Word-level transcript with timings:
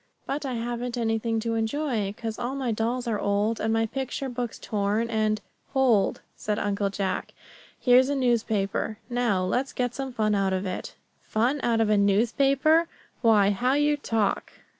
"But 0.25 0.47
I 0.47 0.55
haven't 0.55 0.97
anything 0.97 1.39
to 1.41 1.53
enjoy; 1.53 2.15
'cause 2.17 2.39
all 2.39 2.55
my 2.55 2.71
dolls 2.71 3.07
are 3.07 3.19
old, 3.19 3.59
and 3.59 3.71
my 3.71 3.85
picture 3.85 4.29
books 4.29 4.57
all 4.59 4.65
torn, 4.67 5.11
and" 5.11 5.39
"Hold," 5.73 6.21
said 6.35 6.57
Uncle 6.57 6.89
Jack; 6.89 7.35
"here's 7.79 8.09
a 8.09 8.15
newspaper. 8.15 8.97
Now 9.11 9.43
let's 9.45 9.73
get 9.73 9.93
some 9.93 10.11
fun 10.11 10.33
out 10.33 10.53
of 10.53 10.65
it." 10.65 10.95
"Fun 11.21 11.59
out 11.61 11.79
of 11.79 11.91
a 11.91 11.97
newspaper! 11.97 12.87
Why, 13.21 13.51
how 13.51 13.73
you 13.73 13.95
talk." 13.95 14.51